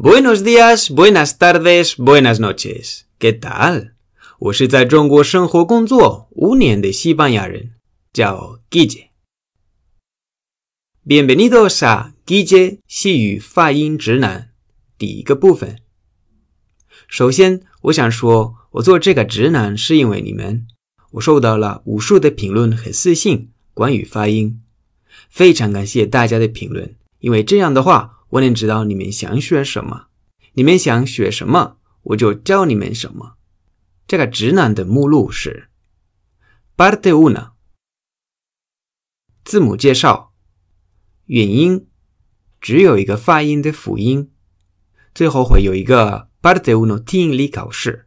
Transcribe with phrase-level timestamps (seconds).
[0.00, 3.06] Buenos días, buenas tardes, buenas noches.
[3.18, 3.94] ¿Qué tal?
[4.38, 7.72] 我是在中国生活工作五年的西班牙人，
[8.12, 9.08] 叫 Guille。
[11.04, 14.50] Bienvenidos a Guille 西语发音指南
[14.96, 15.80] 第一个部分。
[17.08, 20.68] 首先，我想说，我做这个指南是因为你们，
[21.10, 24.62] 我收到了无数的评论和私信关于发音，
[25.28, 28.14] 非常感谢大家的评论，因为这样的话。
[28.30, 30.08] 我能知道你们想学什么，
[30.52, 33.36] 你们想学什么，我就教你们什么。
[34.06, 35.70] 这个指南的目录是
[36.76, 37.52] ：Parte Uno，
[39.44, 40.34] 字母介绍，
[41.26, 41.88] 元音，
[42.60, 44.30] 只有一个发音的辅音，
[45.14, 48.06] 最后会有一个 Parte Uno 听力考试。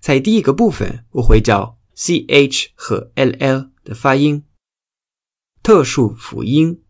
[0.00, 4.44] 在第一个部分，我会教 ch 和 ll 的发音，
[5.62, 6.82] 特殊辅音。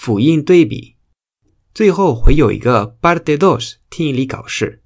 [0.00, 0.96] 辅音对比，
[1.74, 4.80] 最后会有一个 parte dos 听力考试。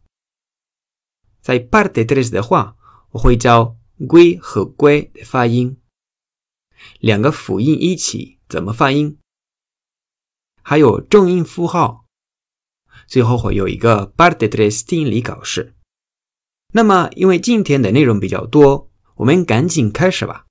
[1.43, 2.79] 在 parte tres 的话，
[3.11, 5.77] 我会教 gu 和 gu 的发音，
[6.99, 9.19] 两个辅音一起怎么发音，
[10.63, 12.07] 还有重音符号。
[13.07, 15.75] 最后会有一个 parte tres 听力考试。
[16.73, 20.47] 那么，因为今天的内容比较多，我们赶紧开始吧。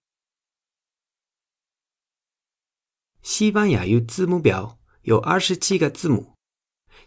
[3.23, 6.33] 西班牙语字母表有二十七个字母。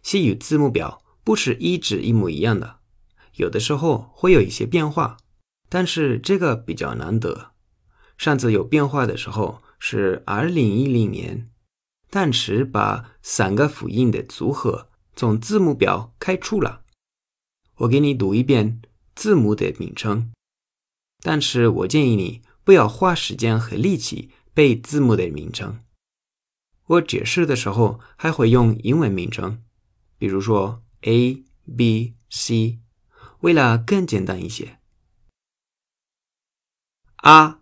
[0.03, 2.79] 西语字母表不是一直一模一样的，
[3.34, 5.17] 有的时候会有一些变化，
[5.69, 7.53] 但是这个比较难得。
[8.17, 11.51] 上次有变化的时候是二零一零年，
[12.11, 16.83] 当时把三个辅音的组合从字母表开除了。
[17.78, 18.81] 我给你读一遍
[19.17, 20.33] 字母的名称，
[21.23, 25.81] 但是我建议你不要花时间和力气背字母的名称。
[26.87, 29.65] 我解释的时候还会用英文名称，
[30.19, 31.43] 比如说 A、
[31.77, 32.81] B、C，
[33.41, 34.79] 为了更简单一些。
[37.23, 37.59] A、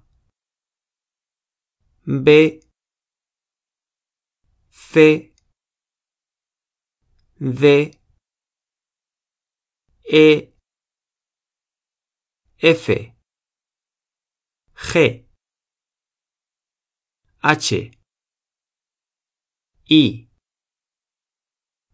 [2.24, 2.60] B、
[4.72, 5.32] C、
[7.38, 7.98] V、
[10.10, 10.52] E、
[12.58, 13.12] F、
[14.74, 15.26] G、
[17.40, 18.01] H。
[19.88, 20.28] I.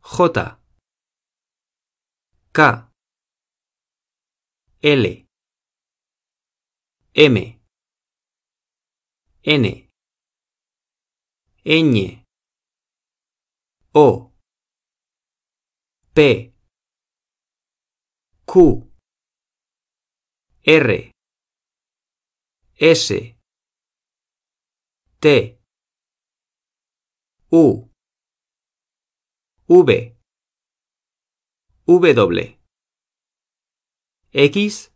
[0.03, 0.59] J.
[2.53, 2.89] K.
[4.83, 5.27] L.
[7.15, 7.59] M.
[9.43, 9.89] N.
[11.65, 12.25] Ñ.
[13.95, 14.33] O.
[16.15, 16.53] P.
[18.47, 18.91] Q.
[20.67, 21.11] R.
[22.81, 23.13] S.
[25.21, 25.58] T
[27.51, 27.89] U
[29.67, 30.15] V
[31.87, 32.55] W
[34.33, 34.91] X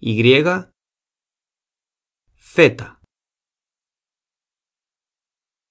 [0.00, 0.72] Y
[2.38, 2.96] Z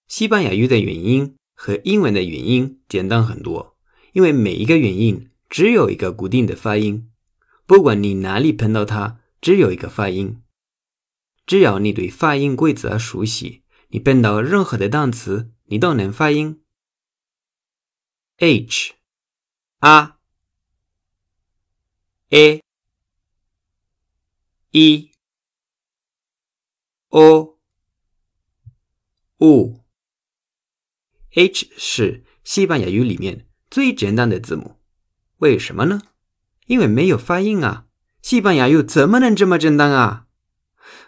[0.08, 3.76] 西班牙语的元音和英文的元音简单很多，
[4.12, 7.12] 因为每一个元音只有一个固定的发音，
[7.66, 10.44] 不管你哪里碰到它，只有一个发音。
[11.48, 13.63] 只要你对发音规则熟悉。
[13.94, 16.64] 你碰到任何的单词，你都能发音。
[18.38, 18.96] h、
[22.30, 22.64] a、
[24.72, 25.12] e、
[27.10, 27.60] o、
[29.38, 29.84] u。
[31.30, 34.80] h 是西班牙语里面最简单的字母，
[35.38, 36.02] 为什么呢？
[36.66, 37.86] 因为没有发音啊！
[38.24, 40.26] 西班牙语怎么能这么简单啊？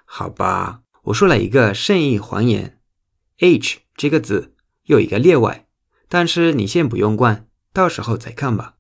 [0.06, 2.75] 好吧，我说了一个善意谎言。
[3.38, 5.68] H 这个字有一个例外，
[6.08, 8.78] 但是你先不用管，到时候再看吧。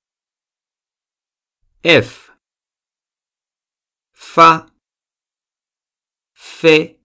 [1.81, 2.31] f
[4.13, 4.71] 发、
[6.33, 7.01] 飞、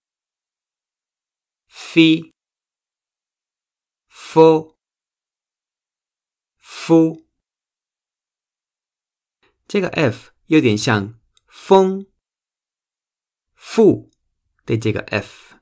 [1.67, 2.33] 飞、
[4.09, 4.79] f、
[6.57, 7.27] 夫，
[9.67, 12.07] 这个 f 有点像风、
[13.55, 14.11] 富
[14.65, 15.57] 的这个 f。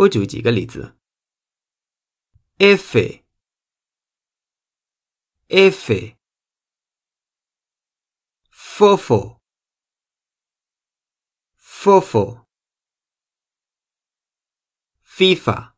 [0.00, 0.96] 我举几个例子
[2.58, 2.98] ：f、
[5.48, 6.16] f、
[8.50, 9.40] fofo、
[11.58, 12.46] fofo、
[15.04, 15.74] FIFA、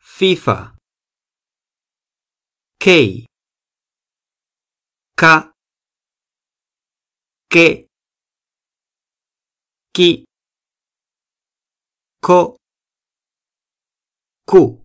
[0.00, 0.76] FIFA、
[2.78, 3.26] K、
[5.16, 5.52] K、
[7.50, 7.88] K、
[9.92, 10.27] Ki。
[12.20, 12.58] Ko
[14.44, 14.84] ku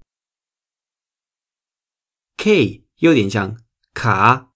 [2.37, 3.57] k 有点像
[3.93, 4.53] 卡、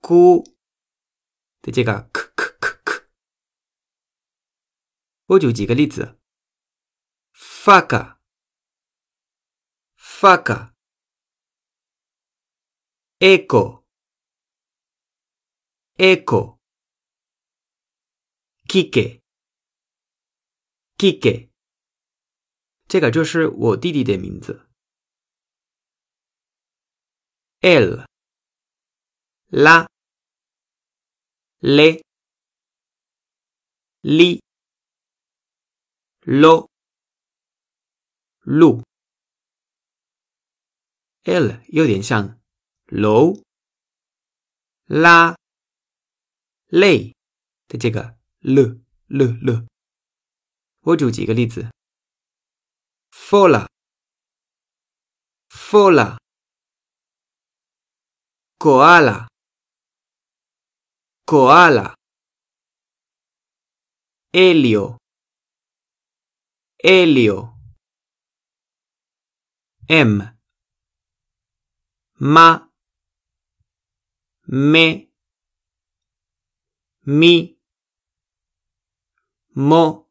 [0.00, 0.44] 咕
[1.60, 3.08] 的这个 k k k k。
[5.26, 6.20] 我举几个例子
[7.34, 8.18] ：faca、
[9.98, 10.72] faca、
[13.18, 13.84] eco、
[15.96, 16.58] eco、
[18.68, 19.22] kike、
[20.96, 21.55] kike。
[22.88, 24.66] 这个就是我弟弟的名字。
[27.60, 28.04] l
[29.50, 29.86] l
[31.60, 32.00] le,
[34.02, 34.40] li,
[36.22, 36.68] lo,
[38.44, 38.82] lu。
[41.24, 42.38] l 有点像
[42.86, 43.42] 楼、
[44.84, 45.34] 拉、
[46.66, 47.16] 累
[47.66, 48.78] 的这个了
[49.08, 49.66] 了了。
[50.82, 51.75] 我举几个例子。
[53.28, 53.66] Fola,
[55.50, 56.16] fola,
[58.56, 59.26] koala,
[61.26, 61.94] koala,
[64.32, 64.98] helio,
[66.78, 67.58] helio,
[69.88, 70.12] m,
[72.20, 72.70] ma,
[74.46, 75.10] me,
[77.06, 77.58] mi,
[79.54, 80.06] mo,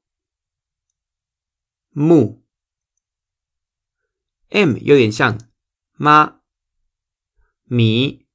[1.96, 2.45] mu。
[4.50, 5.40] M 有点像
[5.94, 6.42] 妈、
[7.64, 8.26] 米、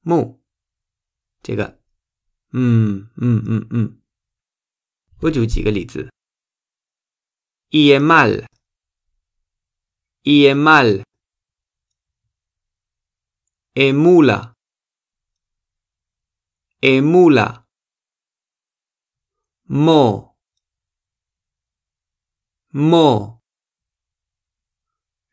[0.00, 0.40] 木，
[1.42, 1.80] 这个，
[2.52, 4.00] 嗯嗯嗯嗯。
[5.20, 6.10] 我举几个例子
[7.70, 8.46] ：e mal、
[10.22, 11.04] e mal、
[13.74, 14.54] emula、
[16.80, 17.66] emula、
[19.68, 20.36] mo、
[22.72, 23.35] mo。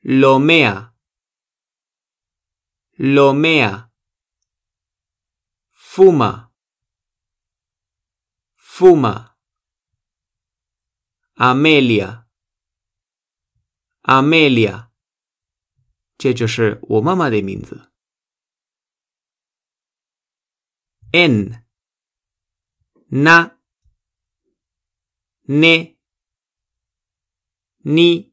[0.03, 0.93] Lomea,
[2.97, 3.91] lomea,
[5.71, 6.51] fuma,
[8.55, 9.37] fuma,
[11.35, 12.27] Amelia,
[14.03, 14.91] Amelia，
[16.17, 17.91] 这就是我妈妈的名字。
[21.11, 21.65] N,
[23.09, 23.57] na,
[25.43, 25.97] ne,
[27.83, 28.32] ni。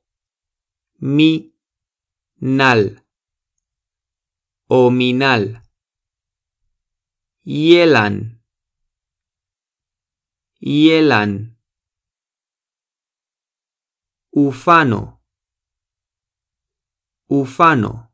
[1.01, 1.51] mi
[2.41, 3.01] nal
[4.69, 5.61] ominal
[7.43, 8.37] yelan
[10.61, 11.57] yelan
[14.31, 15.21] ufano
[17.29, 18.13] ufano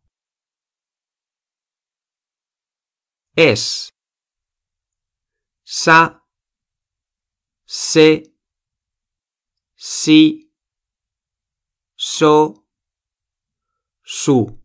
[3.36, 3.92] es
[5.64, 6.24] sa
[7.66, 8.34] se
[9.76, 10.50] si
[11.98, 12.67] so
[14.10, 14.64] 树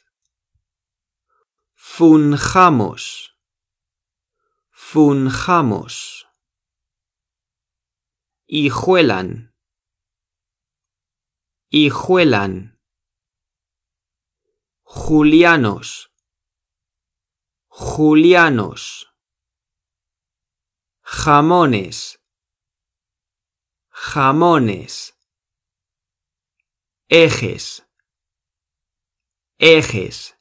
[4.92, 6.26] Funjamos.
[8.49, 9.54] Hijuelan.
[11.70, 12.76] Hijuelan.
[14.82, 16.11] Julianos.
[17.68, 19.06] Julianos.
[21.04, 22.18] Jamones.
[23.90, 25.14] Jamones.
[27.09, 27.87] Ejes.
[29.61, 30.35] Ejes.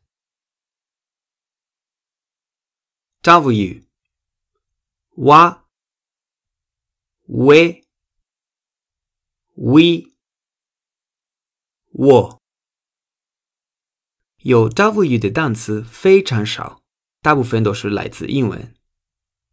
[3.21, 3.88] W.
[5.19, 5.65] Wa.
[7.27, 7.83] We.
[9.55, 10.13] We.
[11.91, 12.41] 我。
[14.37, 16.81] 有 W 的单词非常少，
[17.21, 18.73] 大部分都是来自英文。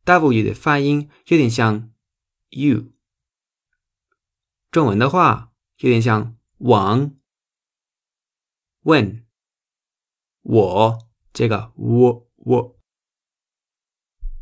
[0.04, 1.92] W 的发音有点像
[2.50, 2.92] U。
[4.70, 7.16] 中文的话有点像往、
[8.82, 9.26] 问、
[10.42, 12.76] 我这个我我。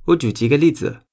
[0.09, 1.04] 我举几个例子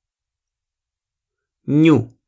[1.64, 2.18] ñu。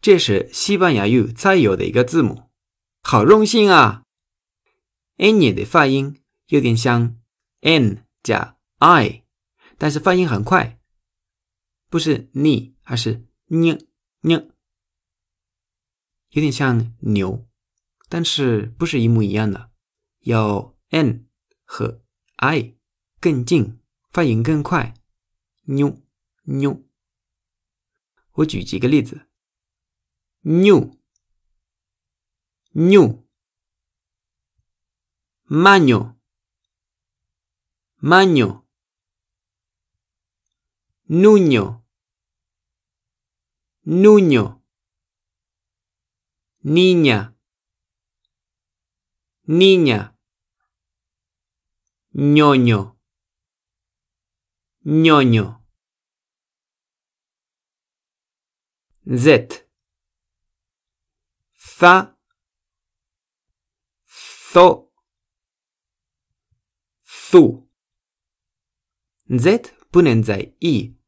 [0.00, 2.50] 这是西班牙语才有的一个字母，
[3.02, 4.04] 好荣幸啊
[5.18, 7.20] ！Ñ 的发音有点像
[7.60, 9.21] n 加 i，
[9.82, 10.78] 但是发音很快，
[11.88, 13.84] 不是你，而是 n
[14.20, 14.52] n，
[16.28, 17.48] 有点像牛，
[18.08, 19.72] 但是不是一模一样的，
[20.20, 21.26] 要 n
[21.64, 22.00] 和
[22.36, 22.76] i
[23.18, 23.80] 更近，
[24.12, 24.94] 发音更快。
[25.62, 26.00] 牛
[26.44, 26.84] 牛，
[28.34, 29.26] 我举几个例子。
[30.42, 30.96] 牛
[32.70, 33.26] 牛
[35.48, 36.14] ，maño。
[38.00, 38.61] Maño.
[41.14, 41.84] Nuño.
[43.84, 44.64] Nuño.
[46.62, 47.36] Niña.
[49.44, 50.16] Niña.
[52.14, 52.98] Ñoño.
[54.84, 55.66] Ñoño.
[59.04, 59.68] Z.
[61.78, 62.16] Za.
[64.52, 64.92] Zo.
[67.04, 67.68] Zu.
[69.28, 69.46] Z
[69.90, 71.01] până zai I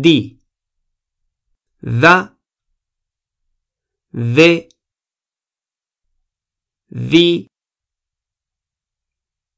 [0.00, 0.40] di
[1.80, 2.36] da
[4.12, 4.68] de
[6.88, 7.50] di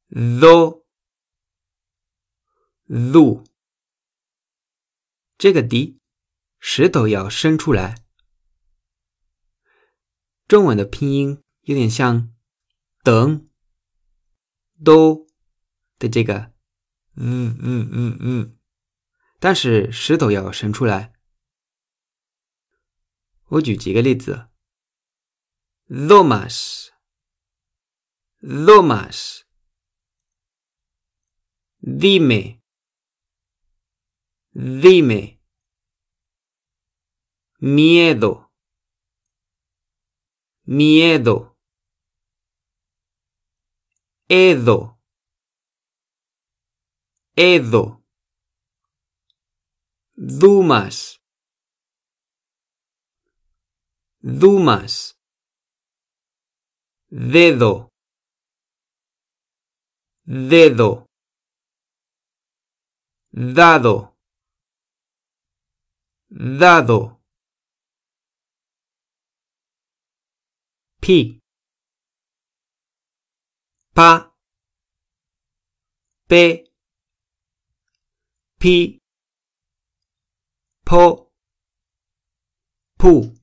[0.08, 0.84] do
[2.86, 3.44] du
[5.36, 6.00] 这个 d
[6.58, 8.04] 舌头要伸出来。
[10.48, 12.34] 中文的拼音有点像
[13.02, 13.48] 等
[14.82, 15.24] 都。
[15.96, 16.52] 的这个，
[17.14, 18.53] 嗯嗯嗯嗯，
[19.38, 21.12] 但是石头要伸出来。
[23.48, 24.48] 我举几个例子
[25.88, 26.88] ：Thomas。
[28.40, 29.42] Thomas。
[31.82, 32.60] Dime。
[34.54, 35.38] Dime。
[37.60, 38.50] Miedo。
[40.66, 41.56] Miedo。
[44.28, 44.98] Edo。
[47.36, 47.94] Edo。
[47.94, 48.03] Ed
[50.16, 51.18] dumas,
[54.22, 55.14] dumas,
[57.10, 57.88] dedo,
[60.24, 61.04] dedo,
[63.32, 64.14] dado,
[66.30, 67.20] dado.
[71.00, 71.38] P
[73.94, 74.32] pa.
[76.26, 76.64] P
[78.58, 79.03] P
[80.94, 81.32] po
[82.96, 83.34] pu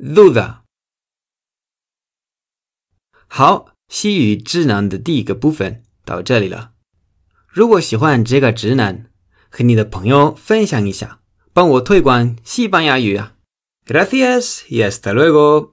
[0.00, 0.60] duda。
[3.28, 6.72] 好，西语智能的第一个部分到这里了。
[7.48, 9.10] 如果喜欢这个指南，
[9.50, 11.20] 和你的朋友分享一下，
[11.52, 13.34] 帮我推广西班牙语啊
[13.84, 15.68] ！Gracias y hasta luego。